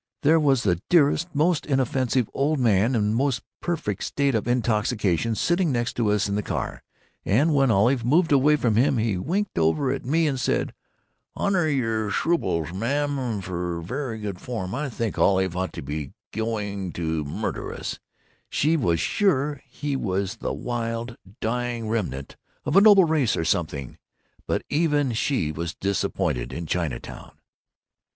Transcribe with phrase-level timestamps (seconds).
[0.23, 5.35] There was the dearest, most inoffensive old man in the most perfect state of intoxication
[5.35, 6.81] sitting next to us in the car,
[7.23, 10.73] and when Olive moved away from him he winked over at me and said,
[11.35, 17.23] 'Honor your shruples, ma'am, ver' good form.' I think Olive thought he was going to
[17.23, 23.45] murder us—she was sure he was the wild, dying remnant of a noble race or
[23.45, 23.99] something.
[24.47, 27.33] But even she was disappointed in Chinatown.